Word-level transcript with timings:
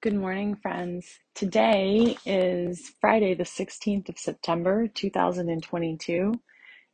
Good 0.00 0.14
morning, 0.14 0.54
friends. 0.54 1.18
Today 1.34 2.16
is 2.24 2.92
Friday, 3.00 3.34
the 3.34 3.42
16th 3.42 4.08
of 4.08 4.16
September, 4.16 4.86
2022. 4.86 6.34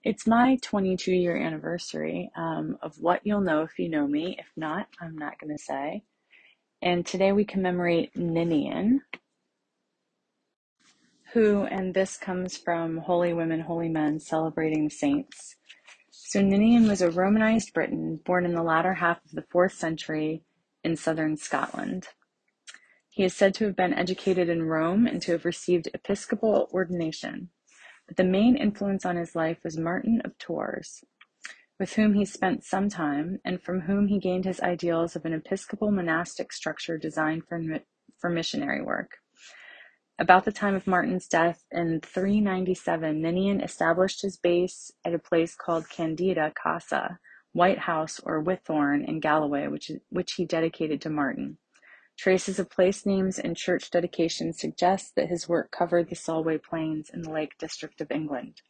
It's 0.04 0.27
my 0.27 0.57
22 0.62 1.12
year 1.12 1.37
anniversary 1.37 2.30
um, 2.35 2.79
of 2.80 2.96
what 2.98 3.21
you'll 3.22 3.43
know 3.43 3.61
if 3.61 3.79
you 3.79 3.90
know 3.90 4.06
me. 4.06 4.37
If 4.38 4.46
not, 4.56 4.87
I'm 5.03 5.19
not 5.19 5.38
going 5.38 5.54
to 5.54 5.62
say. 5.62 6.03
And 6.80 7.04
today 7.04 7.32
we 7.32 7.45
commemorate 7.45 8.17
Ninian, 8.17 9.03
who, 11.35 11.65
and 11.65 11.93
this 11.93 12.17
comes 12.17 12.57
from 12.57 12.97
Holy 12.97 13.35
Women, 13.35 13.61
Holy 13.61 13.91
Men 13.91 14.19
celebrating 14.19 14.85
the 14.85 14.95
saints. 14.95 15.57
So 16.11 16.41
Ninian 16.41 16.89
was 16.89 17.02
a 17.02 17.11
Romanized 17.11 17.75
Briton 17.75 18.21
born 18.25 18.47
in 18.47 18.55
the 18.55 18.62
latter 18.62 18.95
half 18.95 19.23
of 19.27 19.33
the 19.33 19.45
fourth 19.52 19.75
century 19.75 20.43
in 20.83 20.97
southern 20.97 21.37
Scotland. 21.37 22.09
He 23.15 23.23
is 23.23 23.33
said 23.33 23.55
to 23.55 23.66
have 23.66 23.77
been 23.77 23.95
educated 23.95 24.48
in 24.48 24.65
Rome 24.65 25.07
and 25.07 25.23
to 25.23 25.30
have 25.30 25.45
received 25.45 25.89
episcopal 25.95 26.69
ordination, 26.73 27.51
but 28.09 28.16
the 28.16 28.25
main 28.25 28.56
influence 28.56 29.06
on 29.06 29.15
his 29.15 29.37
life 29.37 29.59
was 29.62 29.79
Martin 29.79 30.20
of 30.25 30.37
Tours, 30.37 31.05
with 31.79 31.92
whom 31.92 32.15
he 32.15 32.25
spent 32.25 32.65
some 32.65 32.89
time, 32.89 33.39
and 33.45 33.62
from 33.62 33.83
whom 33.83 34.09
he 34.09 34.19
gained 34.19 34.45
his 34.45 34.61
ideals 34.61 35.15
of 35.15 35.25
an 35.25 35.33
episcopal 35.33 35.92
monastic 35.92 36.53
structure 36.53 36.98
designed 36.98 37.47
for, 37.47 37.62
for 38.19 38.30
missionary 38.30 38.83
work. 38.83 39.19
About 40.19 40.45
the 40.45 40.51
time 40.51 40.75
of 40.75 40.89
Martin's 40.89 41.28
death 41.28 41.62
in 41.70 42.01
397, 42.01 43.23
Ninian 43.23 43.61
established 43.61 44.23
his 44.23 44.37
base 44.37 44.91
at 45.05 45.15
a 45.15 45.20
place 45.20 45.55
called 45.55 45.89
Candida 45.89 46.53
Casa, 46.61 47.20
White 47.53 47.78
House 47.78 48.19
or 48.25 48.42
Whithorn 48.42 49.05
in 49.06 49.20
Galloway, 49.20 49.69
which, 49.69 49.92
which 50.09 50.33
he 50.33 50.45
dedicated 50.45 51.01
to 51.03 51.11
Martin. 51.11 51.59
Traces 52.17 52.59
of 52.59 52.71
place 52.71 53.05
names 53.05 53.39
and 53.39 53.57
church 53.57 53.91
dedications 53.91 54.61
suggest 54.61 55.15
that 55.17 55.29
his 55.29 55.49
work 55.49 55.71
covered 55.71 56.09
the 56.09 56.17
Solway 56.17 56.59
Plains 56.59 57.11
and 57.12 57.25
the 57.25 57.31
Lake 57.31 57.59
District 57.59 58.01
of 58.01 58.11
England. 58.11 58.62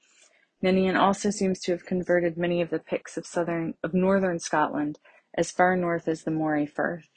Ninian 0.62 0.96
also 0.96 1.30
seems 1.30 1.60
to 1.60 1.72
have 1.72 1.84
converted 1.84 2.38
many 2.38 2.62
of 2.62 2.70
the 2.70 2.78
Picts 2.78 3.16
of 3.16 3.26
southern 3.26 3.74
of 3.82 3.92
northern 3.92 4.38
Scotland 4.38 4.98
as 5.34 5.50
far 5.50 5.76
north 5.76 6.08
as 6.08 6.22
the 6.22 6.30
Moray 6.30 6.64
Firth. 6.64 7.10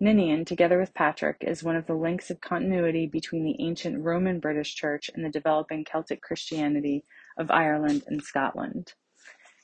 Ninian, 0.00 0.44
together 0.44 0.78
with 0.78 0.94
Patrick, 0.94 1.38
is 1.40 1.64
one 1.64 1.76
of 1.76 1.86
the 1.86 1.94
links 1.94 2.30
of 2.30 2.40
continuity 2.40 3.06
between 3.06 3.42
the 3.42 3.56
ancient 3.58 4.04
Roman 4.04 4.38
British 4.38 4.74
Church 4.74 5.10
and 5.12 5.24
the 5.24 5.30
developing 5.30 5.84
Celtic 5.84 6.20
Christianity 6.20 7.04
of 7.36 7.50
Ireland 7.50 8.04
and 8.06 8.22
Scotland. 8.22 8.92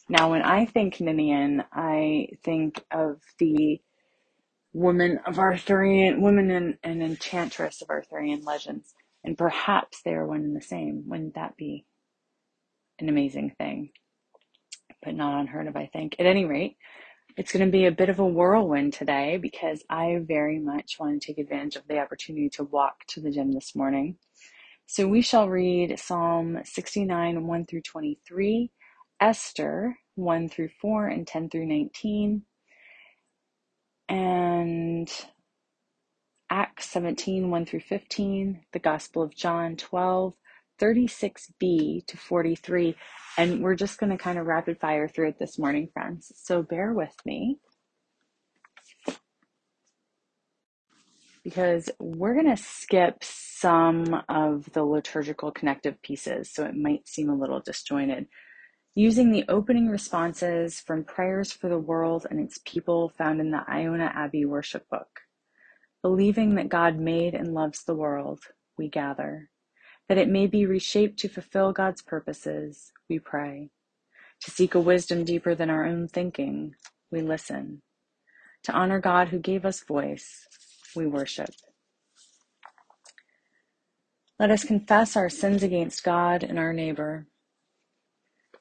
Now, 0.09 0.31
when 0.31 0.43
I 0.43 0.65
think 0.65 1.01
Ninian, 1.01 1.63
I 1.73 2.29
think 2.43 2.85
of 2.91 3.21
the 3.39 3.81
women 4.75 5.21
of 5.25 5.39
Arthurian, 5.39 6.21
women 6.21 6.51
and, 6.51 6.77
and 6.83 7.03
enchantress 7.03 7.81
of 7.81 7.89
Arthurian 7.89 8.43
legends. 8.45 8.93
And 9.23 9.39
perhaps 9.39 10.03
they 10.03 10.13
are 10.13 10.27
one 10.27 10.41
and 10.41 10.55
the 10.55 10.61
same. 10.61 11.05
Wouldn't 11.07 11.37
that 11.37 11.57
be 11.57 11.87
an 12.99 13.09
amazing 13.09 13.55
thing? 13.57 13.91
But 15.03 15.15
not 15.15 15.41
unheard 15.41 15.69
of, 15.69 15.77
I 15.77 15.87
think. 15.87 16.17
At 16.19 16.27
any 16.27 16.45
rate, 16.45 16.77
it's 17.37 17.53
going 17.53 17.65
to 17.65 17.73
be 17.73 17.87
a 17.87 17.93
bit 17.93 18.11
of 18.11 18.19
a 18.19 18.27
whirlwind 18.27 18.93
today 18.93 19.39
because 19.41 19.83
I 19.89 20.19
very 20.23 20.59
much 20.59 20.97
want 20.99 21.23
to 21.23 21.27
take 21.27 21.39
advantage 21.39 21.77
of 21.77 21.87
the 21.89 22.01
opportunity 22.01 22.51
to 22.51 22.65
walk 22.65 23.07
to 23.09 23.21
the 23.21 23.31
gym 23.31 23.53
this 23.53 23.75
morning. 23.75 24.17
So 24.87 25.09
we 25.09 25.23
shall 25.23 25.49
read 25.49 25.99
Psalm 25.99 26.59
69, 26.65 27.47
1 27.47 27.67
through 27.67 27.81
23, 27.83 28.71
Esther 29.21 29.97
1 30.17 30.49
through 30.49 30.69
4, 30.81 31.09
and 31.09 31.27
10 31.27 31.49
through 31.49 31.67
19, 31.67 32.43
and 34.09 35.11
Acts 36.51 36.89
17, 36.91 37.51
1 37.51 37.67
through 37.67 37.81
15, 37.81 38.61
the 38.73 38.79
Gospel 38.79 39.23
of 39.23 39.35
John 39.35 39.77
12, 39.77 40.35
36b 40.81 42.07
to 42.07 42.17
43. 42.17 42.97
And 43.37 43.63
we're 43.63 43.75
just 43.75 43.99
going 43.99 44.11
to 44.11 44.19
kind 44.19 44.39
of 44.39 44.47
rapid 44.47 44.79
fire 44.79 45.09
through 45.09 45.29
it 45.29 45.39
this 45.39 45.59
morning, 45.59 45.89
friends. 45.93 46.33
So 46.37 46.63
bear 46.63 46.93
with 46.93 47.15
me. 47.25 47.59
Because 51.43 51.91
we're 51.99 52.35
going 52.35 52.55
to 52.57 52.63
skip 52.63 53.23
some 53.23 54.23
of 54.29 54.71
the 54.73 54.83
liturgical 54.83 55.51
connective 55.51 56.01
pieces, 56.03 56.51
so 56.53 56.65
it 56.65 56.75
might 56.75 57.07
seem 57.07 57.29
a 57.29 57.37
little 57.37 57.61
disjointed. 57.61 58.27
Using 58.97 59.33
the 59.33 59.45
opening 59.49 59.89
responses 59.89 60.79
from 60.79 61.03
Prayers 61.03 61.51
for 61.51 61.69
the 61.69 61.81
World 61.81 62.29
and 62.31 62.39
its 62.39 62.61
People 62.65 63.09
found 63.09 63.41
in 63.41 63.51
the 63.51 63.65
Iona 63.69 64.13
Abbey 64.15 64.45
Worship 64.45 64.89
Book. 64.89 65.23
Believing 66.01 66.55
that 66.55 66.69
God 66.69 67.01
made 67.01 67.35
and 67.35 67.55
loves 67.55 67.83
the 67.83 67.97
world, 67.97 68.43
we 68.79 68.89
gather. 68.89 69.51
That 70.09 70.19
it 70.19 70.29
may 70.29 70.47
be 70.47 70.65
reshaped 70.65 71.19
to 71.21 71.29
fulfill 71.29 71.73
God's 71.73 72.03
purposes, 72.03 72.93
we 73.09 73.19
pray. 73.19 73.71
To 74.43 74.53
seek 74.53 74.77
a 74.77 74.81
wisdom 74.81 75.25
deeper 75.25 75.57
than 75.57 75.71
our 75.71 75.85
own 75.85 76.07
thinking, 76.07 76.77
we 77.11 77.21
listen. 77.21 77.83
To 78.63 78.73
honor 78.73 79.01
God 79.01 79.31
who 79.31 79.41
gave 79.41 79.65
us 79.65 79.83
voice, 79.83 80.47
we 80.95 81.09
worship. 81.09 81.51
Let 84.39 84.53
us 84.53 84.63
confess 84.63 85.17
our 85.17 85.29
sins 85.29 85.65
against 85.65 86.05
God 86.05 86.45
and 86.45 86.61
our 86.61 86.73
neighbor 86.73 87.27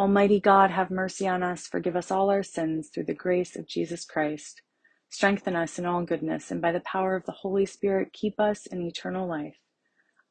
Almighty 0.00 0.40
God, 0.40 0.70
have 0.70 0.90
mercy 0.90 1.28
on 1.28 1.42
us, 1.42 1.66
forgive 1.66 1.94
us 1.94 2.10
all 2.10 2.30
our 2.30 2.42
sins 2.42 2.88
through 2.88 3.04
the 3.04 3.12
grace 3.12 3.54
of 3.54 3.66
Jesus 3.68 4.06
Christ. 4.06 4.62
Strengthen 5.10 5.54
us 5.54 5.78
in 5.78 5.84
all 5.84 6.04
goodness, 6.04 6.50
and 6.50 6.62
by 6.62 6.72
the 6.72 6.80
power 6.80 7.14
of 7.14 7.26
the 7.26 7.32
Holy 7.32 7.66
Spirit, 7.66 8.14
keep 8.14 8.40
us 8.40 8.64
in 8.64 8.80
eternal 8.80 9.28
life. 9.28 9.58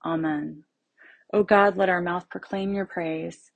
Amen. 0.03 0.63
O 1.31 1.43
God, 1.43 1.77
let 1.77 1.87
our 1.87 2.01
mouth 2.01 2.27
proclaim 2.31 2.73
your 2.73 2.87
praise 2.87 3.51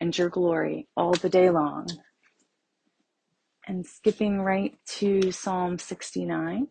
and 0.00 0.16
your 0.16 0.30
glory 0.30 0.88
all 0.96 1.12
the 1.12 1.28
day 1.28 1.50
long. 1.50 1.88
And 3.68 3.86
skipping 3.86 4.40
right 4.40 4.78
to 5.00 5.30
Psalm 5.30 5.78
69, 5.78 6.68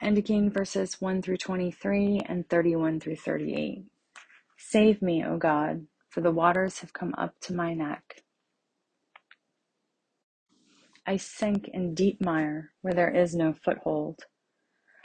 and 0.00 0.16
again 0.16 0.50
verses 0.50 1.02
1 1.02 1.20
through 1.20 1.36
23 1.36 2.22
and 2.24 2.48
31 2.48 2.98
through 2.98 3.16
38. 3.16 3.84
Save 4.56 5.02
me, 5.02 5.22
O 5.22 5.36
God 5.36 5.86
for 6.10 6.20
the 6.20 6.32
waters 6.32 6.80
have 6.80 6.92
come 6.92 7.14
up 7.16 7.34
to 7.40 7.54
my 7.54 7.72
neck. 7.72 8.22
I 11.06 11.16
sink 11.16 11.68
in 11.68 11.94
deep 11.94 12.20
mire 12.20 12.72
where 12.82 12.94
there 12.94 13.14
is 13.14 13.34
no 13.34 13.52
foothold. 13.52 14.24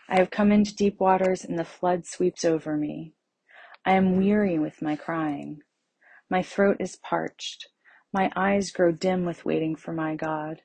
I 0.10 0.18
have 0.18 0.30
come 0.30 0.52
into 0.52 0.76
deep 0.76 1.00
waters 1.00 1.46
and 1.46 1.58
the 1.58 1.66
flood 1.66 2.06
sweeps 2.06 2.44
over 2.44 2.76
me. 2.76 3.14
I 3.86 3.94
am 3.94 4.18
weary 4.18 4.60
with 4.60 4.82
my 4.82 4.96
crying. 4.96 5.62
My 6.30 6.42
throat 6.42 6.78
is 6.80 6.96
parched. 6.96 7.70
My 8.12 8.32
eyes 8.36 8.72
grow 8.72 8.92
dim 8.92 9.26
with 9.26 9.46
waiting 9.46 9.76
for 9.76 9.94
my 9.94 10.16
God. 10.16 10.62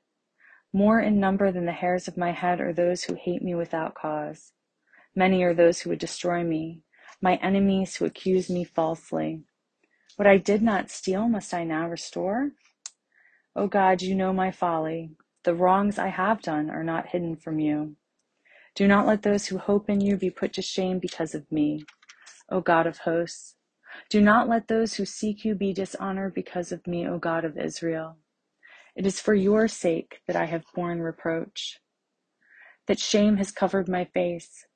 More 0.72 1.00
in 1.00 1.20
number 1.20 1.52
than 1.52 1.66
the 1.66 1.72
hairs 1.72 2.08
of 2.08 2.16
my 2.16 2.32
head 2.32 2.60
are 2.60 2.72
those 2.72 3.04
who 3.04 3.14
hate 3.14 3.42
me 3.42 3.54
without 3.54 3.94
cause. 3.94 4.52
Many 5.14 5.42
are 5.42 5.54
those 5.54 5.80
who 5.80 5.90
would 5.90 5.98
destroy 5.98 6.44
me, 6.44 6.82
my 7.20 7.36
enemies 7.36 7.96
who 7.96 8.04
accuse 8.04 8.48
me 8.48 8.64
falsely. 8.64 9.44
What 10.16 10.28
I 10.28 10.38
did 10.38 10.62
not 10.62 10.90
steal, 10.90 11.28
must 11.28 11.54
I 11.54 11.64
now 11.64 11.88
restore? 11.88 12.52
O 13.56 13.66
God, 13.68 14.02
you 14.02 14.14
know 14.14 14.32
my 14.32 14.50
folly. 14.52 15.10
The 15.44 15.54
wrongs 15.54 15.98
I 15.98 16.08
have 16.08 16.42
done 16.42 16.70
are 16.70 16.84
not 16.84 17.08
hidden 17.08 17.36
from 17.36 17.60
you. 17.60 17.96
Do 18.76 18.88
not 18.88 19.06
let 19.06 19.22
those 19.22 19.46
who 19.48 19.58
hope 19.58 19.90
in 19.90 20.00
you 20.00 20.16
be 20.16 20.30
put 20.30 20.54
to 20.54 20.62
shame 20.62 20.98
because 21.00 21.34
of 21.34 21.50
me, 21.52 21.84
O 22.50 22.60
God 22.60 22.86
of 22.86 22.98
hosts. 22.98 23.56
Do 24.10 24.20
not 24.20 24.48
let 24.48 24.68
those 24.68 24.94
who 24.94 25.04
seek 25.06 25.44
you 25.44 25.54
be 25.54 25.72
dishonored 25.72 26.34
because 26.34 26.72
of 26.72 26.86
me, 26.86 27.06
O 27.08 27.18
God 27.18 27.44
of 27.44 27.58
Israel. 27.58 28.18
It 28.96 29.06
is 29.06 29.20
for 29.20 29.34
your 29.34 29.68
sake 29.68 30.20
that 30.26 30.36
I 30.36 30.46
have 30.46 30.64
borne 30.74 31.00
reproach, 31.00 31.80
that 32.88 33.00
shame 33.00 33.38
has 33.38 33.52
covered 33.52 33.88
my 33.88 34.04
face. 34.06 34.66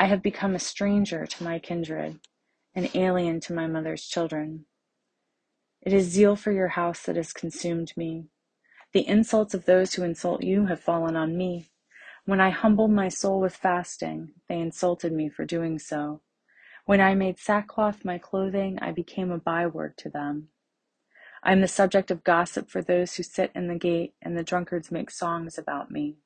I 0.00 0.06
have 0.06 0.22
become 0.22 0.54
a 0.54 0.60
stranger 0.60 1.26
to 1.26 1.44
my 1.44 1.58
kindred, 1.58 2.20
an 2.74 2.88
alien 2.94 3.40
to 3.40 3.52
my 3.52 3.66
mother's 3.66 4.04
children. 4.04 4.66
It 5.80 5.92
is 5.92 6.06
zeal 6.06 6.34
for 6.34 6.50
your 6.50 6.68
house 6.68 7.02
that 7.02 7.16
has 7.16 7.32
consumed 7.32 7.92
me. 7.96 8.26
The 8.92 9.06
insults 9.06 9.54
of 9.54 9.66
those 9.66 9.94
who 9.94 10.02
insult 10.02 10.42
you 10.42 10.66
have 10.66 10.80
fallen 10.80 11.16
on 11.16 11.36
me. 11.36 11.70
When 12.24 12.40
I 12.40 12.50
humbled 12.50 12.90
my 12.90 13.08
soul 13.08 13.40
with 13.40 13.54
fasting, 13.54 14.30
they 14.48 14.58
insulted 14.58 15.12
me 15.12 15.28
for 15.28 15.44
doing 15.44 15.78
so. 15.78 16.22
When 16.86 17.00
I 17.00 17.14
made 17.14 17.38
sackcloth 17.38 18.04
my 18.04 18.18
clothing, 18.18 18.78
I 18.80 18.92
became 18.92 19.30
a 19.30 19.38
byword 19.38 19.96
to 19.98 20.10
them. 20.10 20.48
I 21.42 21.52
am 21.52 21.60
the 21.60 21.68
subject 21.68 22.10
of 22.10 22.24
gossip 22.24 22.70
for 22.70 22.80
those 22.80 23.14
who 23.14 23.22
sit 23.22 23.50
in 23.54 23.68
the 23.68 23.74
gate, 23.74 24.14
and 24.22 24.36
the 24.36 24.42
drunkards 24.42 24.90
make 24.90 25.10
songs 25.10 25.58
about 25.58 25.90
me. 25.90 26.16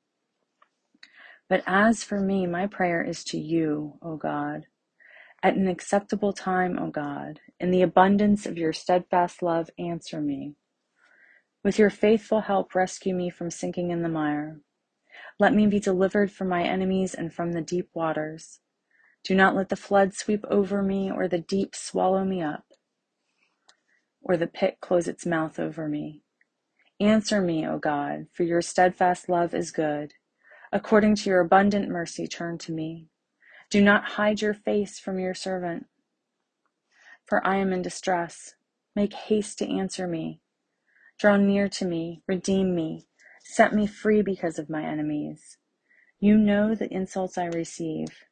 But 1.49 1.65
as 1.67 2.05
for 2.05 2.21
me, 2.21 2.47
my 2.47 2.67
prayer 2.67 3.03
is 3.03 3.25
to 3.25 3.39
you, 3.39 3.99
O 4.03 4.17
God. 4.17 4.67
At 5.43 5.56
an 5.56 5.69
acceptable 5.69 6.32
time, 6.32 6.79
O 6.79 6.90
God, 6.90 7.40
in 7.61 7.70
the 7.70 7.82
abundance 7.82 8.44
of 8.44 8.58
your 8.58 8.73
steadfast 8.73 9.43
love, 9.43 9.70
answer 9.79 10.20
me. 10.20 10.56
With 11.62 11.79
your 11.79 11.90
faithful 11.90 12.43
help, 12.43 12.75
rescue 12.75 13.14
me 13.14 13.31
from 13.31 13.50
sinking 13.50 13.90
in 13.90 14.02
the 14.02 14.08
mire. 14.08 14.61
Let 15.38 15.55
me 15.55 15.67
be 15.67 15.79
delivered 15.81 16.32
from 16.32 16.49
my 16.49 16.64
enemies 16.64 17.14
and 17.14 17.32
from 17.32 17.52
the 17.52 17.62
deep 17.62 17.88
waters. 17.94 18.61
Do 19.25 19.35
not 19.35 19.55
let 19.55 19.69
the 19.69 19.76
flood 19.76 20.14
sweep 20.14 20.44
over 20.50 20.82
me 20.82 21.11
or 21.11 21.29
the 21.29 21.38
deep 21.38 21.76
swallow 21.76 22.25
me 22.25 22.43
up, 22.43 22.64
or 24.23 24.37
the 24.37 24.46
pit 24.49 24.79
close 24.81 25.06
its 25.06 25.26
mouth 25.26 25.61
over 25.61 25.88
me. 25.88 26.23
Answer 27.00 27.41
me, 27.41 27.67
O 27.67 27.79
God, 27.79 28.26
for 28.32 28.43
your 28.43 28.62
steadfast 28.62 29.29
love 29.29 29.55
is 29.55 29.70
good. 29.70 30.14
According 30.73 31.17
to 31.17 31.31
your 31.31 31.41
abundant 31.41 31.88
mercy, 31.88 32.26
turn 32.26 32.58
to 32.58 32.73
me. 32.73 33.08
Do 33.70 33.82
not 33.82 34.12
hide 34.12 34.41
your 34.41 34.55
face 34.55 34.99
from 34.99 35.19
your 35.19 35.35
servant, 35.35 35.87
for 37.26 37.47
I 37.47 37.56
am 37.56 37.70
in 37.73 37.82
distress. 37.82 38.55
Make 38.97 39.12
haste 39.12 39.59
to 39.59 39.69
answer 39.69 40.06
me. 40.06 40.41
Draw 41.19 41.37
near 41.37 41.69
to 41.69 41.85
me, 41.85 42.23
redeem 42.26 42.75
me, 42.75 43.09
set 43.44 43.75
me 43.75 43.87
free 43.87 44.23
because 44.23 44.59
of 44.59 44.70
my 44.70 44.85
enemies. 44.85 45.59
You 46.19 46.38
know 46.38 46.75
the 46.75 46.91
insults 46.91 47.37
I 47.37 47.44
receive, 47.44 48.25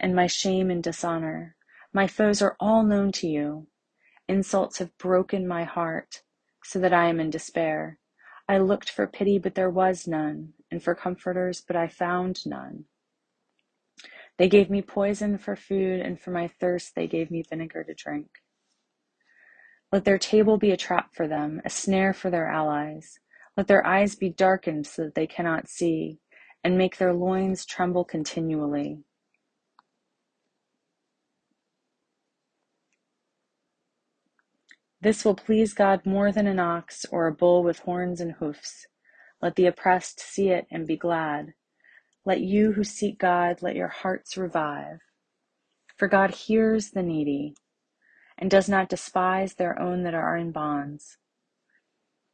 and 0.00 0.16
my 0.16 0.26
shame 0.26 0.68
and 0.68 0.82
dishonor. 0.82 1.54
My 1.92 2.08
foes 2.08 2.42
are 2.42 2.56
all 2.58 2.82
known 2.82 3.12
to 3.12 3.28
you. 3.28 3.68
Insults 4.26 4.78
have 4.78 4.98
broken 4.98 5.46
my 5.46 5.62
heart, 5.62 6.22
so 6.64 6.80
that 6.80 6.92
I 6.92 7.08
am 7.08 7.20
in 7.20 7.30
despair. 7.30 8.00
I 8.48 8.58
looked 8.58 8.90
for 8.90 9.06
pity, 9.06 9.38
but 9.38 9.54
there 9.54 9.70
was 9.70 10.08
none, 10.08 10.54
and 10.72 10.82
for 10.82 10.96
comforters, 10.96 11.62
but 11.64 11.76
I 11.76 11.86
found 11.86 12.44
none. 12.44 12.86
They 14.40 14.48
gave 14.48 14.70
me 14.70 14.80
poison 14.80 15.36
for 15.36 15.54
food, 15.54 16.00
and 16.00 16.18
for 16.18 16.30
my 16.30 16.48
thirst 16.48 16.94
they 16.94 17.06
gave 17.06 17.30
me 17.30 17.42
vinegar 17.42 17.84
to 17.84 17.92
drink. 17.92 18.28
Let 19.92 20.06
their 20.06 20.16
table 20.16 20.56
be 20.56 20.70
a 20.70 20.78
trap 20.78 21.10
for 21.12 21.28
them, 21.28 21.60
a 21.62 21.68
snare 21.68 22.14
for 22.14 22.30
their 22.30 22.46
allies. 22.46 23.18
Let 23.54 23.66
their 23.66 23.86
eyes 23.86 24.14
be 24.14 24.30
darkened 24.30 24.86
so 24.86 25.04
that 25.04 25.14
they 25.14 25.26
cannot 25.26 25.68
see, 25.68 26.20
and 26.64 26.78
make 26.78 26.96
their 26.96 27.12
loins 27.12 27.66
tremble 27.66 28.02
continually. 28.06 29.00
This 35.02 35.22
will 35.22 35.34
please 35.34 35.74
God 35.74 36.06
more 36.06 36.32
than 36.32 36.46
an 36.46 36.58
ox 36.58 37.04
or 37.12 37.26
a 37.26 37.34
bull 37.34 37.62
with 37.62 37.80
horns 37.80 38.22
and 38.22 38.32
hoofs. 38.32 38.86
Let 39.42 39.56
the 39.56 39.66
oppressed 39.66 40.18
see 40.18 40.48
it 40.48 40.66
and 40.70 40.86
be 40.86 40.96
glad. 40.96 41.52
Let 42.24 42.40
you 42.40 42.72
who 42.72 42.84
seek 42.84 43.18
God, 43.18 43.62
let 43.62 43.76
your 43.76 43.88
hearts 43.88 44.36
revive. 44.36 45.00
For 45.96 46.08
God 46.08 46.32
hears 46.32 46.90
the 46.90 47.02
needy 47.02 47.54
and 48.38 48.50
does 48.50 48.68
not 48.68 48.88
despise 48.88 49.54
their 49.54 49.78
own 49.78 50.02
that 50.04 50.14
are 50.14 50.36
in 50.36 50.52
bonds. 50.52 51.18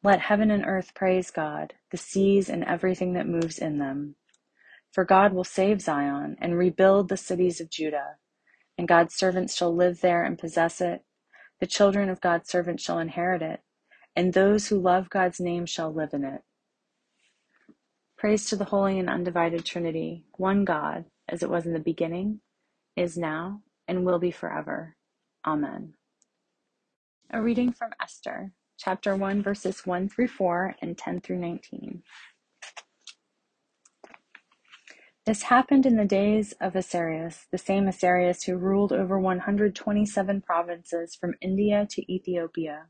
Let 0.02 0.20
heaven 0.20 0.50
and 0.50 0.64
earth 0.64 0.94
praise 0.94 1.30
God, 1.30 1.74
the 1.90 1.96
seas 1.96 2.48
and 2.48 2.64
everything 2.64 3.14
that 3.14 3.28
moves 3.28 3.58
in 3.58 3.78
them. 3.78 4.16
For 4.92 5.04
God 5.04 5.32
will 5.32 5.44
save 5.44 5.80
Zion 5.80 6.36
and 6.40 6.56
rebuild 6.56 7.08
the 7.08 7.16
cities 7.16 7.60
of 7.60 7.70
Judah, 7.70 8.16
and 8.78 8.88
God's 8.88 9.14
servants 9.14 9.56
shall 9.56 9.74
live 9.74 10.00
there 10.00 10.24
and 10.24 10.38
possess 10.38 10.80
it. 10.80 11.04
The 11.60 11.66
children 11.66 12.08
of 12.08 12.20
God's 12.20 12.48
servants 12.48 12.82
shall 12.84 12.98
inherit 12.98 13.42
it, 13.42 13.60
and 14.14 14.32
those 14.32 14.68
who 14.68 14.78
love 14.78 15.10
God's 15.10 15.40
name 15.40 15.66
shall 15.66 15.92
live 15.92 16.14
in 16.14 16.24
it. 16.24 16.42
Praise 18.18 18.48
to 18.48 18.56
the 18.56 18.64
holy 18.64 18.98
and 18.98 19.10
undivided 19.10 19.62
Trinity, 19.62 20.24
one 20.38 20.64
God, 20.64 21.04
as 21.28 21.42
it 21.42 21.50
was 21.50 21.66
in 21.66 21.74
the 21.74 21.78
beginning, 21.78 22.40
is 22.96 23.18
now, 23.18 23.60
and 23.86 24.06
will 24.06 24.18
be 24.18 24.30
forever. 24.30 24.96
Amen. 25.46 25.92
A 27.30 27.42
reading 27.42 27.72
from 27.72 27.90
Esther, 28.02 28.52
chapter 28.78 29.14
1, 29.14 29.42
verses 29.42 29.84
1 29.84 30.08
through 30.08 30.28
4 30.28 30.76
and 30.80 30.96
10 30.96 31.20
through 31.20 31.36
19. 31.36 32.02
This 35.26 35.42
happened 35.42 35.84
in 35.84 35.96
the 35.96 36.06
days 36.06 36.54
of 36.58 36.74
Ahasuerus, 36.74 37.46
the 37.52 37.58
same 37.58 37.86
Ahasuerus 37.86 38.44
who 38.44 38.56
ruled 38.56 38.94
over 38.94 39.18
127 39.18 40.40
provinces 40.40 41.14
from 41.14 41.34
India 41.42 41.86
to 41.90 42.10
Ethiopia. 42.10 42.86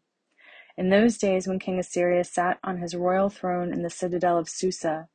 In 0.77 0.91
those 0.91 1.19
days, 1.19 1.49
when 1.49 1.59
King 1.59 1.81
Ahasuerus 1.81 2.31
sat 2.31 2.61
on 2.63 2.79
his 2.79 2.95
royal 2.95 3.29
throne 3.29 3.73
in 3.73 3.83
the 3.83 3.91
citadel 3.91 4.39
of 4.39 4.49
Susa, 4.49 5.09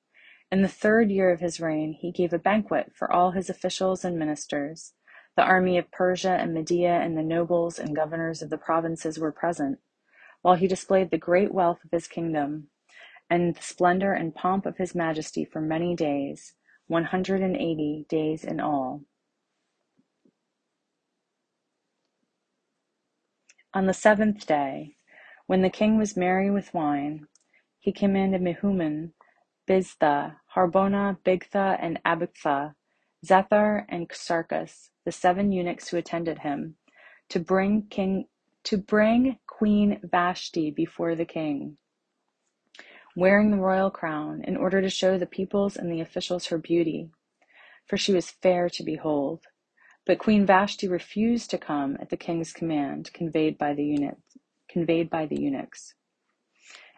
in 0.51 0.61
the 0.63 0.67
third 0.67 1.11
year 1.11 1.31
of 1.31 1.39
his 1.41 1.59
reign, 1.61 1.93
he 1.93 2.11
gave 2.11 2.33
a 2.33 2.39
banquet 2.39 2.91
for 2.95 3.11
all 3.11 3.31
his 3.31 3.49
officials 3.49 4.05
and 4.05 4.19
ministers. 4.19 4.93
The 5.37 5.43
army 5.43 5.77
of 5.77 5.91
Persia 5.91 6.31
and 6.33 6.53
Media 6.53 6.93
and 6.93 7.17
the 7.17 7.23
nobles 7.23 7.79
and 7.79 7.95
governors 7.95 8.41
of 8.41 8.49
the 8.49 8.57
provinces 8.57 9.19
were 9.19 9.31
present, 9.31 9.79
while 10.41 10.55
he 10.55 10.67
displayed 10.67 11.11
the 11.11 11.17
great 11.17 11.53
wealth 11.53 11.79
of 11.85 11.91
his 11.91 12.07
kingdom 12.07 12.69
and 13.29 13.55
the 13.55 13.63
splendor 13.63 14.13
and 14.13 14.35
pomp 14.35 14.65
of 14.65 14.77
his 14.77 14.95
majesty 14.95 15.45
for 15.45 15.61
many 15.61 15.95
days, 15.95 16.53
180 16.87 18.05
days 18.09 18.43
in 18.43 18.59
all. 18.59 19.03
On 23.73 23.85
the 23.85 23.93
seventh 23.93 24.45
day, 24.47 24.97
when 25.47 25.61
the 25.61 25.69
king 25.69 25.97
was 25.97 26.17
merry 26.17 26.51
with 26.51 26.73
wine, 26.73 27.27
he 27.79 27.93
commanded 27.93 28.41
Mehuman, 28.41 29.13
Biztha, 29.71 30.35
Harbona, 30.53 31.17
Bigtha, 31.23 31.77
and 31.81 31.97
Abagtha, 32.05 32.75
Zethar, 33.25 33.85
and 33.87 34.09
Carkas, 34.09 34.89
the 35.05 35.13
seven 35.13 35.53
eunuchs 35.53 35.87
who 35.87 35.95
attended 35.95 36.39
him, 36.39 36.75
to 37.29 37.39
bring 37.39 37.83
king 37.89 38.25
to 38.65 38.77
bring 38.77 39.39
Queen 39.47 40.01
Vashti 40.03 40.71
before 40.71 41.15
the 41.15 41.23
king, 41.23 41.77
wearing 43.15 43.51
the 43.51 43.57
royal 43.57 43.89
crown, 43.89 44.43
in 44.43 44.57
order 44.57 44.81
to 44.81 44.89
show 44.89 45.17
the 45.17 45.25
peoples 45.25 45.77
and 45.77 45.89
the 45.89 46.01
officials 46.01 46.47
her 46.47 46.57
beauty, 46.57 47.09
for 47.87 47.95
she 47.95 48.11
was 48.11 48.29
fair 48.29 48.69
to 48.69 48.83
behold. 48.83 49.45
But 50.05 50.19
Queen 50.19 50.45
Vashti 50.45 50.89
refused 50.89 51.49
to 51.51 51.57
come 51.57 51.95
at 52.01 52.09
the 52.09 52.17
king's 52.17 52.51
command, 52.51 53.13
conveyed 53.13 53.57
by 53.57 53.73
the. 53.73 54.11
Conveyed 54.67 55.09
by 55.09 55.27
the 55.27 55.39
eunuchs. 55.39 55.95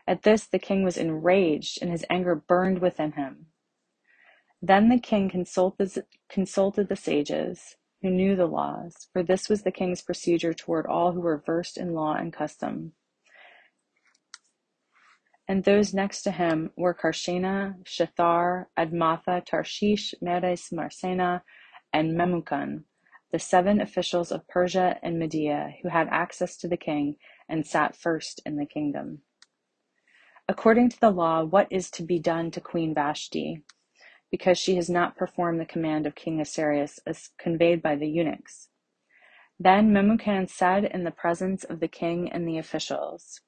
At 0.05 0.23
this 0.23 0.45
the 0.45 0.59
king 0.59 0.83
was 0.83 0.97
enraged, 0.97 1.81
and 1.81 1.91
his 1.91 2.05
anger 2.09 2.35
burned 2.35 2.79
within 2.79 3.13
him. 3.13 3.47
Then 4.61 4.89
the 4.89 4.99
king 4.99 5.29
consulted, 5.29 6.05
consulted 6.29 6.89
the 6.89 6.95
sages, 6.95 7.77
who 8.01 8.09
knew 8.09 8.35
the 8.35 8.45
laws, 8.45 9.07
for 9.13 9.23
this 9.23 9.47
was 9.47 9.63
the 9.63 9.71
king's 9.71 10.01
procedure 10.01 10.53
toward 10.53 10.85
all 10.85 11.13
who 11.13 11.21
were 11.21 11.43
versed 11.45 11.77
in 11.77 11.93
law 11.93 12.13
and 12.13 12.33
custom. 12.33 12.93
And 15.47 15.63
those 15.63 15.93
next 15.93 16.23
to 16.23 16.31
him 16.31 16.71
were 16.77 16.93
Carshena, 16.93 17.83
Shethar, 17.83 18.67
Admatha, 18.77 19.45
Tarshish, 19.45 20.13
Meres, 20.21 20.71
Marsena, 20.71 21.43
and 21.91 22.17
Memucan, 22.17 22.83
the 23.31 23.39
seven 23.39 23.81
officials 23.81 24.31
of 24.31 24.47
Persia 24.47 24.99
and 25.03 25.19
Media 25.19 25.75
who 25.81 25.89
had 25.89 26.07
access 26.09 26.55
to 26.57 26.67
the 26.67 26.77
king 26.77 27.17
and 27.49 27.65
sat 27.65 27.95
first 27.95 28.41
in 28.45 28.55
the 28.55 28.65
kingdom. 28.65 29.21
According 30.55 30.89
to 30.89 30.99
the 30.99 31.09
law, 31.09 31.43
what 31.43 31.65
is 31.71 31.89
to 31.89 32.03
be 32.03 32.19
done 32.19 32.51
to 32.51 32.61
Queen 32.61 32.93
Vashti, 32.93 33.63
because 34.29 34.59
she 34.59 34.75
has 34.75 34.87
not 34.87 35.17
performed 35.17 35.59
the 35.59 35.65
command 35.65 36.05
of 36.05 36.13
King 36.13 36.39
Ahasuerus 36.39 36.99
as 37.07 37.31
conveyed 37.39 37.81
by 37.81 37.95
the 37.95 38.07
eunuchs? 38.07 38.69
Then 39.59 39.91
Memucan 39.91 40.47
said 40.47 40.85
in 40.85 41.05
the 41.05 41.09
presence 41.09 41.63
of 41.63 41.79
the 41.79 41.87
king 41.87 42.31
and 42.31 42.47
the 42.47 42.59
officials, 42.59 43.41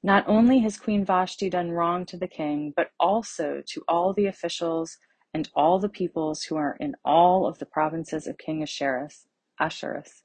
Not 0.00 0.22
only 0.28 0.60
has 0.60 0.78
Queen 0.78 1.04
Vashti 1.04 1.50
done 1.50 1.72
wrong 1.72 2.06
to 2.06 2.16
the 2.16 2.28
king, 2.28 2.72
but 2.76 2.92
also 3.00 3.64
to 3.66 3.82
all 3.88 4.14
the 4.14 4.26
officials 4.26 4.96
and 5.34 5.50
all 5.56 5.80
the 5.80 5.88
peoples 5.88 6.44
who 6.44 6.54
are 6.54 6.76
in 6.78 6.94
all 7.04 7.48
of 7.48 7.58
the 7.58 7.66
provinces 7.66 8.28
of 8.28 8.38
King 8.38 8.62
Asherus. 8.62 9.26
Asherus. 9.60 10.22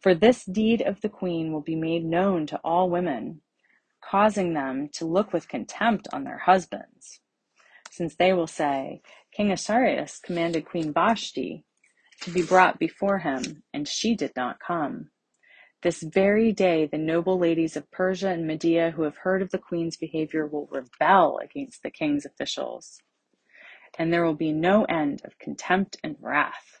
For 0.00 0.14
this 0.14 0.46
deed 0.46 0.80
of 0.80 1.02
the 1.02 1.10
queen 1.10 1.52
will 1.52 1.60
be 1.60 1.76
made 1.76 2.06
known 2.06 2.46
to 2.46 2.56
all 2.64 2.88
women, 2.88 3.42
causing 4.02 4.54
them 4.54 4.90
to 4.94 5.06
look 5.06 5.32
with 5.32 5.48
contempt 5.48 6.08
on 6.12 6.24
their 6.24 6.38
husbands, 6.40 7.20
since 7.90 8.16
they 8.16 8.32
will 8.34 8.48
say, 8.48 9.02
King 9.36 9.48
Ahasuerus 9.52 10.20
commanded 10.20 10.66
Queen 10.66 10.92
Vashti 10.92 11.64
to 12.22 12.30
be 12.32 12.42
brought 12.42 12.78
before 12.78 13.18
him, 13.20 13.64
and 13.74 13.88
she 13.88 14.14
did 14.16 14.32
not 14.36 14.60
come. 14.60 15.10
This 15.82 16.02
very 16.02 16.52
day, 16.52 16.86
the 16.90 16.98
noble 16.98 17.38
ladies 17.38 17.76
of 17.76 17.90
Persia 17.92 18.30
and 18.30 18.46
Media 18.46 18.92
who 18.92 19.02
have 19.04 19.18
heard 19.18 19.42
of 19.42 19.50
the 19.50 19.58
queen's 19.58 19.96
behavior 19.96 20.46
will 20.46 20.68
rebel 20.72 21.40
against 21.42 21.82
the 21.82 21.90
king's 21.90 22.26
officials. 22.26 22.92
and 23.98 24.12
there 24.12 24.24
will 24.24 24.34
be 24.34 24.52
no 24.52 24.84
end 24.84 25.22
of 25.24 25.38
contempt 25.38 25.96
and 26.04 26.16
wrath. 26.20 26.80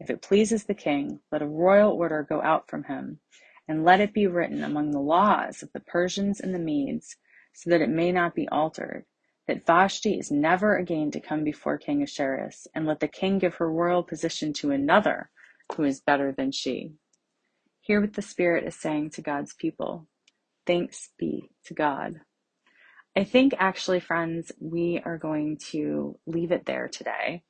If 0.00 0.10
it 0.10 0.22
pleases 0.22 0.64
the 0.64 0.74
king, 0.74 1.20
let 1.32 1.42
a 1.42 1.48
royal 1.48 1.92
order 1.92 2.26
go 2.28 2.42
out 2.42 2.68
from 2.70 2.84
him, 2.84 3.20
and 3.68 3.84
let 3.84 4.00
it 4.00 4.14
be 4.14 4.26
written 4.26 4.64
among 4.64 4.90
the 4.90 5.00
laws 5.00 5.62
of 5.62 5.72
the 5.72 5.80
Persians 5.80 6.40
and 6.40 6.54
the 6.54 6.58
Medes, 6.58 7.16
so 7.52 7.70
that 7.70 7.80
it 7.80 7.90
may 7.90 8.12
not 8.12 8.34
be 8.34 8.48
altered, 8.48 9.04
that 9.46 9.66
Vashti 9.66 10.18
is 10.18 10.30
never 10.30 10.76
again 10.76 11.10
to 11.12 11.20
come 11.20 11.44
before 11.44 11.78
King 11.78 12.02
Ahasuerus, 12.02 12.66
and 12.74 12.86
let 12.86 13.00
the 13.00 13.08
king 13.08 13.38
give 13.38 13.56
her 13.56 13.70
royal 13.70 14.02
position 14.02 14.52
to 14.54 14.70
another 14.70 15.30
who 15.74 15.84
is 15.84 16.00
better 16.00 16.32
than 16.32 16.52
she. 16.52 16.92
Hear 17.80 18.00
what 18.00 18.14
the 18.14 18.22
Spirit 18.22 18.66
is 18.66 18.76
saying 18.76 19.10
to 19.10 19.22
God's 19.22 19.54
people. 19.54 20.06
Thanks 20.66 21.10
be 21.18 21.50
to 21.66 21.74
God. 21.74 22.20
I 23.16 23.24
think 23.24 23.54
actually, 23.58 24.00
friends, 24.00 24.52
we 24.60 25.02
are 25.04 25.18
going 25.18 25.58
to 25.70 26.18
leave 26.26 26.52
it 26.52 26.66
there 26.66 26.88
today. 26.88 27.42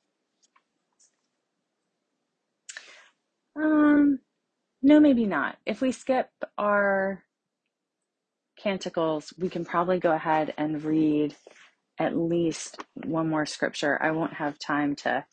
Um, 3.56 4.20
no, 4.82 5.00
maybe 5.00 5.26
not. 5.26 5.56
If 5.66 5.80
we 5.80 5.92
skip 5.92 6.28
our 6.58 7.22
canticles, 8.62 9.32
we 9.38 9.48
can 9.48 9.64
probably 9.64 9.98
go 9.98 10.12
ahead 10.12 10.54
and 10.56 10.82
read 10.82 11.34
at 11.98 12.16
least 12.16 12.82
one 13.04 13.28
more 13.28 13.46
scripture. 13.46 13.98
I 14.02 14.10
won't 14.10 14.34
have 14.34 14.58
time 14.58 14.96
to 14.96 15.24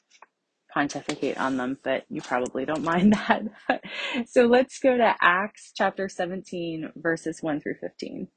pontificate 0.74 1.38
on 1.38 1.58
them, 1.58 1.78
but 1.84 2.04
you 2.10 2.22
probably 2.22 2.66
don't 2.66 2.84
mind 2.84 3.14
that. 3.68 3.82
so 4.28 4.46
let's 4.46 4.80
go 4.80 4.98
to 4.98 5.16
Acts 5.22 5.72
chapter 5.76 6.10
17, 6.10 6.92
verses 6.96 7.42
1 7.42 7.62
through 7.62 7.76
15. 7.82 8.28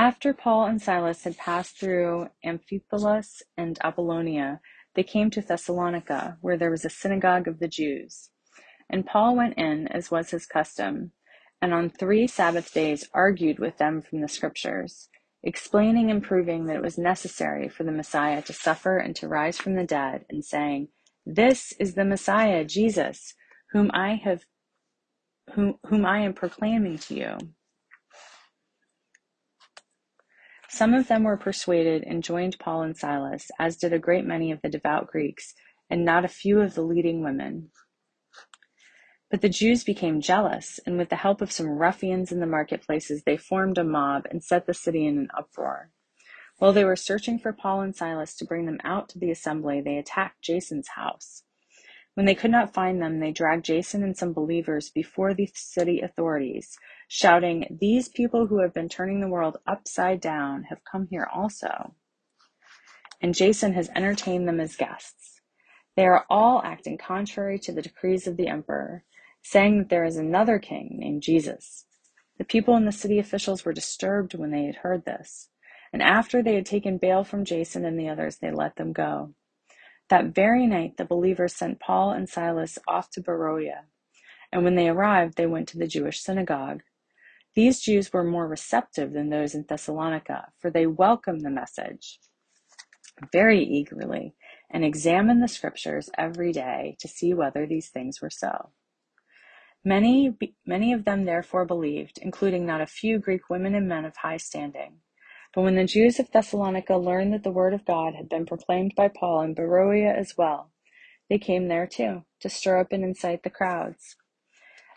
After 0.00 0.32
Paul 0.32 0.64
and 0.64 0.80
Silas 0.80 1.24
had 1.24 1.36
passed 1.36 1.78
through 1.78 2.30
Amphipolis 2.42 3.42
and 3.58 3.78
Apollonia, 3.84 4.62
they 4.94 5.02
came 5.02 5.28
to 5.30 5.42
Thessalonica, 5.42 6.38
where 6.40 6.56
there 6.56 6.70
was 6.70 6.86
a 6.86 6.90
synagogue 6.90 7.46
of 7.46 7.58
the 7.58 7.68
Jews. 7.68 8.30
And 8.88 9.04
Paul 9.04 9.36
went 9.36 9.58
in, 9.58 9.88
as 9.88 10.10
was 10.10 10.30
his 10.30 10.46
custom, 10.46 11.12
and 11.60 11.74
on 11.74 11.90
three 11.90 12.26
Sabbath 12.26 12.72
days 12.72 13.10
argued 13.12 13.58
with 13.58 13.76
them 13.76 14.00
from 14.00 14.22
the 14.22 14.28
Scriptures, 14.28 15.10
explaining 15.42 16.10
and 16.10 16.22
proving 16.22 16.64
that 16.64 16.76
it 16.76 16.82
was 16.82 16.96
necessary 16.96 17.68
for 17.68 17.84
the 17.84 17.92
Messiah 17.92 18.40
to 18.40 18.54
suffer 18.54 18.96
and 18.96 19.14
to 19.16 19.28
rise 19.28 19.58
from 19.58 19.74
the 19.74 19.84
dead, 19.84 20.24
and 20.30 20.42
saying, 20.42 20.88
This 21.26 21.74
is 21.78 21.92
the 21.92 22.06
Messiah, 22.06 22.64
Jesus, 22.64 23.34
whom 23.72 23.90
I 23.92 24.14
have 24.14 24.46
whom, 25.52 25.76
whom 25.88 26.06
I 26.06 26.20
am 26.20 26.32
proclaiming 26.32 26.96
to 27.00 27.14
you. 27.14 27.38
Some 30.72 30.94
of 30.94 31.08
them 31.08 31.24
were 31.24 31.36
persuaded 31.36 32.04
and 32.04 32.22
joined 32.22 32.60
Paul 32.60 32.82
and 32.82 32.96
Silas, 32.96 33.50
as 33.58 33.76
did 33.76 33.92
a 33.92 33.98
great 33.98 34.24
many 34.24 34.52
of 34.52 34.62
the 34.62 34.68
devout 34.68 35.08
Greeks, 35.08 35.52
and 35.90 36.04
not 36.04 36.24
a 36.24 36.28
few 36.28 36.60
of 36.60 36.74
the 36.74 36.82
leading 36.82 37.24
women. 37.24 37.72
But 39.32 39.40
the 39.40 39.48
Jews 39.48 39.82
became 39.82 40.20
jealous, 40.20 40.78
and 40.86 40.96
with 40.96 41.08
the 41.08 41.16
help 41.16 41.40
of 41.40 41.50
some 41.50 41.66
ruffians 41.66 42.30
in 42.30 42.38
the 42.38 42.46
marketplaces, 42.46 43.24
they 43.24 43.36
formed 43.36 43.78
a 43.78 43.84
mob 43.84 44.26
and 44.30 44.44
set 44.44 44.66
the 44.66 44.72
city 44.72 45.06
in 45.06 45.18
an 45.18 45.28
uproar. 45.36 45.90
While 46.58 46.72
they 46.72 46.84
were 46.84 46.96
searching 46.96 47.40
for 47.40 47.52
Paul 47.52 47.80
and 47.80 47.94
Silas 47.94 48.36
to 48.36 48.44
bring 48.44 48.66
them 48.66 48.78
out 48.84 49.08
to 49.08 49.18
the 49.18 49.32
assembly, 49.32 49.80
they 49.80 49.98
attacked 49.98 50.40
Jason's 50.40 50.88
house. 50.94 51.42
When 52.14 52.26
they 52.26 52.34
could 52.34 52.50
not 52.50 52.74
find 52.74 53.00
them, 53.00 53.20
they 53.20 53.30
dragged 53.30 53.64
Jason 53.64 54.02
and 54.02 54.16
some 54.16 54.32
believers 54.32 54.90
before 54.90 55.32
the 55.32 55.48
city 55.54 56.00
authorities, 56.00 56.76
shouting, 57.08 57.78
These 57.80 58.08
people 58.08 58.46
who 58.46 58.60
have 58.60 58.74
been 58.74 58.88
turning 58.88 59.20
the 59.20 59.28
world 59.28 59.58
upside 59.66 60.20
down 60.20 60.64
have 60.64 60.84
come 60.90 61.06
here 61.08 61.28
also. 61.32 61.94
And 63.20 63.34
Jason 63.34 63.74
has 63.74 63.90
entertained 63.94 64.48
them 64.48 64.60
as 64.60 64.76
guests. 64.76 65.40
They 65.96 66.06
are 66.06 66.24
all 66.28 66.62
acting 66.64 66.98
contrary 66.98 67.58
to 67.60 67.72
the 67.72 67.82
decrees 67.82 68.26
of 68.26 68.36
the 68.36 68.48
emperor, 68.48 69.04
saying 69.42 69.78
that 69.78 69.88
there 69.88 70.04
is 70.04 70.16
another 70.16 70.58
king 70.58 70.96
named 70.98 71.22
Jesus. 71.22 71.86
The 72.38 72.44
people 72.44 72.74
and 72.74 72.86
the 72.86 72.92
city 72.92 73.18
officials 73.18 73.64
were 73.64 73.72
disturbed 73.72 74.34
when 74.34 74.50
they 74.50 74.64
had 74.64 74.76
heard 74.76 75.04
this. 75.04 75.48
And 75.92 76.02
after 76.02 76.42
they 76.42 76.54
had 76.54 76.66
taken 76.66 76.98
bail 76.98 77.24
from 77.24 77.44
Jason 77.44 77.84
and 77.84 77.98
the 77.98 78.08
others, 78.08 78.38
they 78.38 78.50
let 78.50 78.76
them 78.76 78.92
go. 78.92 79.34
That 80.10 80.34
very 80.34 80.66
night, 80.66 80.96
the 80.96 81.04
believers 81.04 81.54
sent 81.54 81.80
Paul 81.80 82.10
and 82.10 82.28
Silas 82.28 82.78
off 82.88 83.10
to 83.10 83.22
Beroea, 83.22 83.84
and 84.52 84.64
when 84.64 84.74
they 84.74 84.88
arrived, 84.88 85.36
they 85.36 85.46
went 85.46 85.68
to 85.68 85.78
the 85.78 85.86
Jewish 85.86 86.20
synagogue. 86.20 86.82
These 87.54 87.80
Jews 87.80 88.12
were 88.12 88.24
more 88.24 88.48
receptive 88.48 89.12
than 89.12 89.30
those 89.30 89.54
in 89.54 89.64
Thessalonica, 89.68 90.48
for 90.58 90.70
they 90.70 90.86
welcomed 90.86 91.42
the 91.42 91.50
message 91.50 92.18
very 93.32 93.62
eagerly 93.62 94.34
and 94.70 94.84
examined 94.84 95.42
the 95.42 95.48
scriptures 95.48 96.10
every 96.16 96.52
day 96.52 96.96
to 97.00 97.08
see 97.08 97.34
whether 97.34 97.66
these 97.66 97.88
things 97.88 98.20
were 98.20 98.30
so. 98.30 98.70
Many, 99.84 100.36
many 100.66 100.92
of 100.92 101.04
them 101.04 101.24
therefore 101.24 101.64
believed, 101.64 102.18
including 102.18 102.66
not 102.66 102.80
a 102.80 102.86
few 102.86 103.18
Greek 103.18 103.48
women 103.48 103.74
and 103.74 103.88
men 103.88 104.04
of 104.04 104.16
high 104.16 104.36
standing. 104.36 104.98
But 105.54 105.62
when 105.62 105.74
the 105.74 105.84
Jews 105.84 106.20
of 106.20 106.30
Thessalonica 106.30 106.96
learned 106.96 107.32
that 107.32 107.42
the 107.42 107.50
word 107.50 107.74
of 107.74 107.84
God 107.84 108.14
had 108.14 108.28
been 108.28 108.46
proclaimed 108.46 108.94
by 108.94 109.08
Paul 109.08 109.42
in 109.42 109.54
Beroea 109.54 110.14
as 110.14 110.36
well, 110.36 110.70
they 111.28 111.38
came 111.38 111.68
there 111.68 111.86
too, 111.86 112.24
to 112.40 112.48
stir 112.48 112.78
up 112.78 112.92
and 112.92 113.02
incite 113.02 113.42
the 113.42 113.50
crowds. 113.50 114.16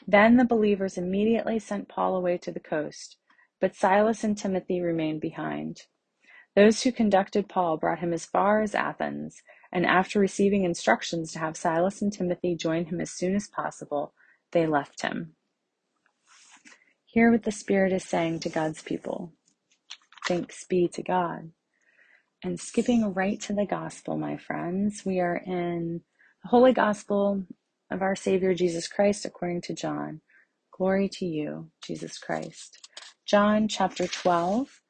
Then 0.08 0.38
the 0.38 0.46
believers 0.46 0.98
immediately 0.98 1.60
sent 1.60 1.88
Paul 1.88 2.16
away 2.16 2.38
to 2.40 2.52
the 2.52 2.60
coast, 2.60 3.18
but 3.60 3.76
Silas 3.76 4.24
and 4.24 4.38
Timothy 4.38 4.82
remained 4.82 5.22
behind. 5.22 5.84
Those 6.56 6.84
who 6.84 6.92
conducted 6.92 7.50
Paul 7.50 7.78
brought 7.78 8.00
him 8.00 8.14
as 8.14 8.26
far 8.26 8.62
as 8.62 8.76
Athens, 8.76 9.42
and 9.72 9.86
after 9.86 10.20
receiving 10.20 10.66
instructions 10.66 11.32
to 11.32 11.40
have 11.40 11.58
Silas 11.58 12.02
and 12.02 12.14
Timothy 12.14 12.56
join 12.56 12.86
him 12.86 13.02
as 13.02 13.10
soon 13.10 13.36
as 13.36 13.48
possible, 13.48 14.14
they 14.52 14.68
left 14.68 15.02
him. 15.02 15.36
Hear 17.06 17.32
what 17.32 17.44
the 17.44 17.52
Spirit 17.52 17.92
is 17.92 18.04
saying 18.04 18.42
to 18.42 18.50
God's 18.50 18.84
people. 18.84 19.34
Thanks 20.34 20.64
be 20.64 20.88
to 20.88 21.04
God. 21.04 21.52
And 22.44 22.60
skipping 22.60 23.14
right 23.14 23.40
to 23.42 23.54
the 23.54 23.68
gospel, 23.68 24.18
my 24.18 24.36
friends, 24.36 25.04
we 25.06 25.20
are 25.20 25.36
in 25.36 26.02
the 26.42 26.50
Holy 26.50 26.74
Gospel 26.74 27.44
of 27.92 28.02
our 28.02 28.16
Savior 28.16 28.56
Jesus 28.56 28.88
Christ 28.88 29.26
according 29.26 29.62
to 29.62 29.76
John. 29.76 30.22
Glory 30.76 31.08
to 31.20 31.26
you, 31.28 31.70
Jesus 31.84 32.18
Christ. 32.18 32.80
John 33.28 33.68
chapter 33.68 34.08
12, 34.08 34.82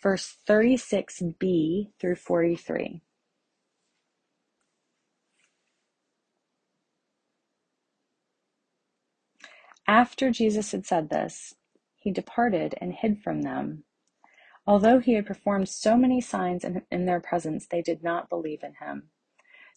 verse 0.00 0.36
36b 0.48 1.88
through 2.00 2.14
43. 2.14 3.02
After 9.88 10.30
Jesus 10.30 10.70
had 10.70 10.86
said 10.86 11.10
this, 11.10 11.54
he 11.96 12.12
departed 12.12 12.76
and 12.80 12.92
hid 12.92 13.20
from 13.20 13.42
them. 13.42 13.82
Although 14.66 15.00
he 15.00 15.14
had 15.14 15.26
performed 15.26 15.68
so 15.68 15.96
many 15.96 16.20
signs 16.20 16.64
in, 16.64 16.82
in 16.90 17.06
their 17.06 17.20
presence, 17.20 17.66
they 17.66 17.82
did 17.82 18.02
not 18.02 18.28
believe 18.28 18.62
in 18.62 18.74
him. 18.74 19.08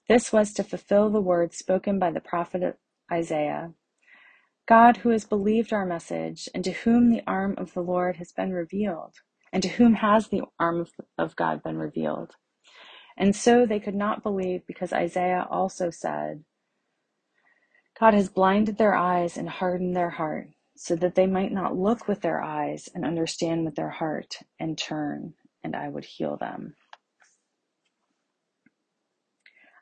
This 0.08 0.32
was 0.32 0.54
to 0.54 0.64
fulfill 0.64 1.10
the 1.10 1.22
words 1.22 1.58
spoken 1.58 1.98
by 1.98 2.12
the 2.12 2.22
prophet 2.22 2.78
Isaiah. 3.12 3.74
God, 4.68 4.98
who 4.98 5.10
has 5.10 5.26
believed 5.26 5.74
our 5.74 5.86
message, 5.86 6.50
and 6.54 6.64
to 6.64 6.72
whom 6.72 7.10
the 7.10 7.24
arm 7.28 7.56
of 7.58 7.74
the 7.74 7.82
Lord 7.82 8.18
has 8.18 8.32
been 8.32 8.52
revealed, 8.52 9.16
and 9.52 9.64
to 9.64 9.70
whom 9.70 9.96
has 9.96 10.28
the 10.28 10.42
arm 10.60 10.82
of, 10.82 10.92
of 11.18 11.36
God 11.36 11.64
been 11.64 11.78
revealed? 11.78 12.36
And 13.18 13.36
so 13.36 13.66
they 13.66 13.80
could 13.80 13.96
not 13.96 14.24
believe 14.24 14.68
because 14.68 14.92
Isaiah 14.94 15.48
also 15.50 15.90
said, 15.90 16.44
God 18.00 18.14
has 18.14 18.30
blinded 18.30 18.78
their 18.78 18.94
eyes 18.94 19.38
and 19.38 19.50
hardened 19.50 19.96
their 19.96 20.10
heart 20.12 20.50
so 20.76 20.96
that 20.98 21.16
they 21.16 21.28
might 21.28 21.52
not 21.52 21.78
look 21.78 22.08
with 22.08 22.22
their 22.22 22.42
eyes 22.42 22.90
and 22.94 23.06
understand 23.06 23.66
with 23.66 23.76
their 23.76 23.90
heart 23.90 24.38
and 24.60 24.78
turn, 24.78 25.34
and 25.64 25.76
I 25.76 25.90
would 25.90 26.06
heal 26.06 26.38
them. 26.38 26.76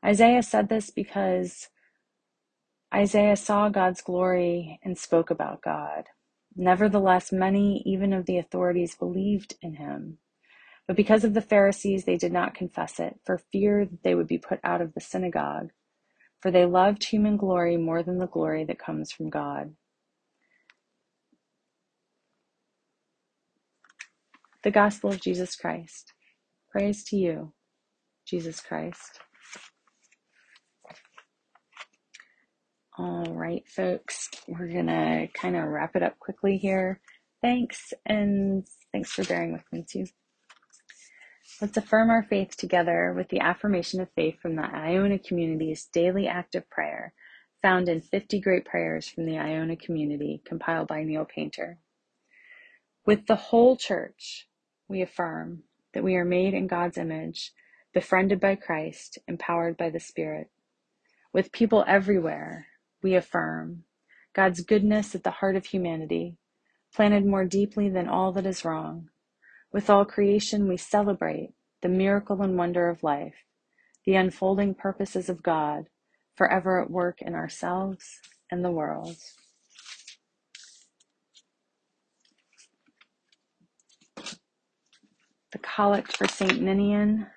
Isaiah 0.05 0.43
said 0.43 0.69
this 0.69 0.89
because 0.91 1.69
Isaiah 2.93 3.35
saw 3.35 3.69
God's 3.69 4.01
glory 4.01 4.79
and 4.83 4.97
spoke 4.97 5.29
about 5.29 5.61
God. 5.63 6.05
Nevertheless, 6.55 7.31
many, 7.31 7.83
even 7.85 8.13
of 8.13 8.25
the 8.25 8.37
authorities, 8.37 8.95
believed 8.95 9.55
in 9.61 9.75
him. 9.75 10.19
But 10.87 10.97
because 10.97 11.23
of 11.23 11.33
the 11.33 11.41
Pharisees, 11.41 12.05
they 12.05 12.17
did 12.17 12.33
not 12.33 12.55
confess 12.55 12.99
it, 12.99 13.19
for 13.25 13.37
fear 13.51 13.85
that 13.85 14.03
they 14.03 14.15
would 14.15 14.27
be 14.27 14.37
put 14.37 14.59
out 14.63 14.81
of 14.81 14.93
the 14.93 15.01
synagogue. 15.01 15.71
For 16.41 16.51
they 16.51 16.65
loved 16.65 17.05
human 17.05 17.37
glory 17.37 17.77
more 17.77 18.03
than 18.03 18.19
the 18.19 18.27
glory 18.27 18.65
that 18.65 18.79
comes 18.79 19.11
from 19.11 19.29
God. 19.29 19.75
The 24.63 24.71
Gospel 24.71 25.09
of 25.09 25.19
Jesus 25.19 25.57
Christ. 25.57 26.13
Praise 26.71 27.03
to 27.09 27.17
you, 27.17 27.51
Jesus 28.25 28.61
Christ. 28.61 29.19
All 32.97 33.25
right, 33.25 33.67
folks, 33.67 34.29
we're 34.47 34.71
going 34.71 34.87
to 34.87 35.27
kind 35.33 35.57
of 35.57 35.65
wrap 35.65 35.97
it 35.97 36.03
up 36.03 36.17
quickly 36.17 36.57
here. 36.57 37.01
Thanks, 37.41 37.91
and 38.05 38.65
thanks 38.93 39.11
for 39.11 39.25
bearing 39.25 39.51
with 39.51 39.65
me 39.73 39.83
too. 39.85 40.05
Let's 41.59 41.75
affirm 41.75 42.09
our 42.09 42.23
faith 42.23 42.55
together 42.55 43.13
with 43.13 43.27
the 43.27 43.41
affirmation 43.41 43.99
of 43.99 44.07
faith 44.15 44.39
from 44.41 44.55
the 44.55 44.63
Iona 44.63 45.19
community's 45.19 45.89
daily 45.91 46.25
active 46.25 46.69
prayer, 46.69 47.13
found 47.61 47.89
in 47.89 47.99
50 47.99 48.39
Great 48.39 48.63
Prayers 48.63 49.09
from 49.09 49.25
the 49.25 49.37
Iona 49.39 49.75
community, 49.75 50.41
compiled 50.45 50.87
by 50.87 51.03
Neil 51.03 51.25
Paynter. 51.25 51.79
With 53.05 53.25
the 53.27 53.35
whole 53.35 53.75
church, 53.75 54.47
we 54.87 55.01
affirm 55.01 55.63
that 55.93 56.03
we 56.03 56.15
are 56.15 56.25
made 56.25 56.53
in 56.53 56.67
God's 56.67 56.97
image, 56.97 57.53
befriended 57.93 58.39
by 58.39 58.55
Christ, 58.55 59.19
empowered 59.27 59.77
by 59.77 59.89
the 59.89 59.99
Spirit. 59.99 60.49
With 61.33 61.51
people 61.51 61.85
everywhere, 61.87 62.67
we 63.01 63.15
affirm 63.15 63.83
God's 64.33 64.61
goodness 64.61 65.15
at 65.15 65.23
the 65.23 65.31
heart 65.31 65.55
of 65.55 65.65
humanity, 65.67 66.37
planted 66.93 67.25
more 67.25 67.45
deeply 67.45 67.89
than 67.89 68.09
all 68.09 68.31
that 68.33 68.45
is 68.45 68.65
wrong 68.65 69.09
with 69.73 69.89
all 69.89 70.05
creation, 70.05 70.67
we 70.67 70.77
celebrate 70.77 71.53
the 71.81 71.89
miracle 71.89 72.41
and 72.43 72.57
wonder 72.57 72.89
of 72.89 73.03
life, 73.03 73.43
the 74.05 74.15
unfolding 74.15 74.75
purposes 74.75 75.29
of 75.29 75.43
God, 75.43 75.87
forever 76.35 76.81
at 76.81 76.91
work 76.91 77.21
in 77.21 77.33
ourselves 77.33 78.19
and 78.51 78.63
the 78.63 78.71
world. 78.71 79.17
The 85.53 85.59
Collect 85.59 86.17
for 86.17 86.27
St. 86.27 86.59
Ninian. 86.59 87.27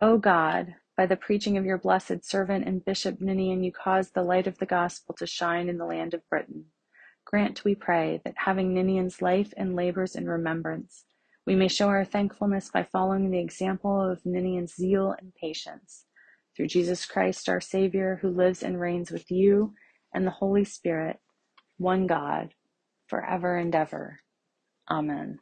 O 0.00 0.16
God, 0.16 0.76
by 0.96 1.06
the 1.06 1.16
preaching 1.16 1.56
of 1.56 1.64
your 1.64 1.76
blessed 1.76 2.24
servant 2.24 2.68
and 2.68 2.84
Bishop 2.84 3.20
Ninian, 3.20 3.64
you 3.64 3.72
caused 3.72 4.14
the 4.14 4.22
light 4.22 4.46
of 4.46 4.58
the 4.58 4.66
gospel 4.66 5.16
to 5.16 5.26
shine 5.26 5.68
in 5.68 5.76
the 5.76 5.84
land 5.86 6.14
of 6.14 6.28
Britain. 6.28 6.66
Grant, 7.24 7.64
we 7.64 7.74
pray, 7.74 8.20
that 8.24 8.34
having 8.36 8.72
Ninian's 8.72 9.20
life 9.20 9.52
and 9.56 9.74
labors 9.74 10.14
in 10.14 10.28
remembrance, 10.28 11.04
we 11.44 11.56
may 11.56 11.66
show 11.66 11.88
our 11.88 12.04
thankfulness 12.04 12.70
by 12.70 12.84
following 12.84 13.32
the 13.32 13.40
example 13.40 14.08
of 14.08 14.24
Ninian's 14.24 14.76
zeal 14.76 15.12
and 15.18 15.34
patience. 15.34 16.04
Through 16.56 16.68
Jesus 16.68 17.06
Christ, 17.06 17.48
our 17.48 17.60
Savior, 17.60 18.20
who 18.22 18.30
lives 18.30 18.62
and 18.62 18.80
reigns 18.80 19.10
with 19.10 19.32
you 19.32 19.74
and 20.14 20.24
the 20.24 20.30
Holy 20.30 20.64
Spirit, 20.64 21.18
one 21.76 22.06
God, 22.06 22.54
forever 23.08 23.56
and 23.56 23.74
ever. 23.74 24.20
Amen. 24.88 25.40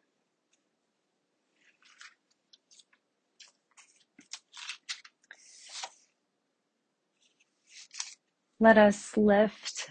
Let 8.61 8.79
us 8.79 9.17
lift, 9.17 9.91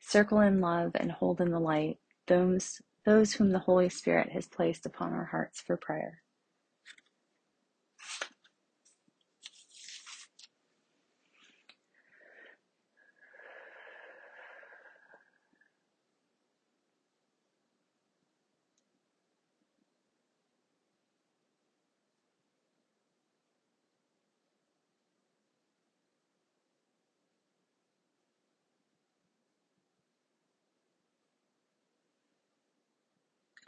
circle 0.00 0.40
in 0.40 0.60
love, 0.60 0.92
and 0.96 1.12
hold 1.12 1.40
in 1.40 1.52
the 1.52 1.60
light 1.60 1.98
those 2.28 2.82
those 3.06 3.34
whom 3.34 3.52
the 3.52 3.60
Holy 3.60 3.90
Spirit 3.90 4.32
has 4.32 4.48
placed 4.48 4.86
upon 4.86 5.14
our 5.14 5.26
hearts 5.26 5.60
for 5.60 5.76
prayer. 5.78 6.23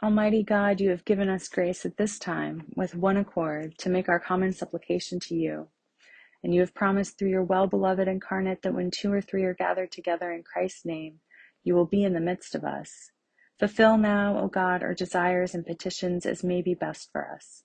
Almighty 0.03 0.43
God, 0.43 0.79
you 0.79 0.91
have 0.91 1.05
given 1.05 1.27
us 1.27 1.47
grace 1.47 1.83
at 1.83 1.97
this 1.97 2.19
time, 2.19 2.65
with 2.75 2.93
one 2.93 3.17
accord, 3.17 3.79
to 3.79 3.89
make 3.89 4.07
our 4.07 4.19
common 4.19 4.53
supplication 4.53 5.19
to 5.21 5.33
you. 5.33 5.69
And 6.43 6.53
you 6.53 6.61
have 6.61 6.75
promised 6.75 7.17
through 7.17 7.31
your 7.31 7.43
well 7.43 7.65
beloved 7.65 8.07
incarnate 8.07 8.61
that 8.61 8.75
when 8.75 8.91
two 8.91 9.11
or 9.11 9.21
three 9.21 9.43
are 9.43 9.55
gathered 9.55 9.91
together 9.91 10.31
in 10.31 10.43
Christ's 10.43 10.85
name, 10.85 11.21
you 11.63 11.73
will 11.73 11.87
be 11.87 12.03
in 12.03 12.13
the 12.13 12.19
midst 12.19 12.53
of 12.53 12.63
us. 12.63 13.09
Fulfill 13.57 13.97
now, 13.97 14.37
O 14.37 14.47
God, 14.47 14.83
our 14.83 14.93
desires 14.93 15.55
and 15.55 15.65
petitions 15.65 16.27
as 16.27 16.43
may 16.43 16.61
be 16.61 16.75
best 16.75 17.11
for 17.11 17.31
us, 17.31 17.63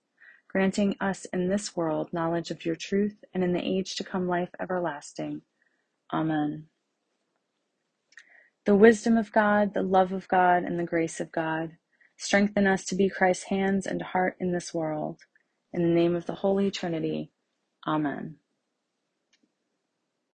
granting 0.48 0.96
us 1.02 1.26
in 1.34 1.50
this 1.50 1.76
world 1.76 2.14
knowledge 2.14 2.50
of 2.50 2.64
your 2.64 2.76
truth, 2.76 3.22
and 3.34 3.44
in 3.44 3.52
the 3.52 3.62
age 3.62 3.94
to 3.96 4.04
come 4.04 4.26
life 4.26 4.50
everlasting. 4.58 5.42
Amen. 6.10 6.68
The 8.64 8.74
wisdom 8.74 9.18
of 9.18 9.32
God, 9.32 9.74
the 9.74 9.82
love 9.82 10.12
of 10.12 10.28
God, 10.28 10.62
and 10.62 10.80
the 10.80 10.84
grace 10.84 11.20
of 11.20 11.30
God 11.30 11.72
Strengthen 12.22 12.68
us 12.68 12.84
to 12.86 12.96
be 12.96 13.10
Christ's 13.10 13.46
hands 13.46 13.86
and 13.86 14.02
heart 14.02 14.36
in 14.40 14.52
this 14.52 14.74
world. 14.74 15.20
In 15.72 15.82
the 15.82 15.88
name 15.88 16.14
of 16.16 16.26
the 16.26 16.36
Holy 16.36 16.70
Trinity. 16.70 17.32
Amen. 17.86 18.36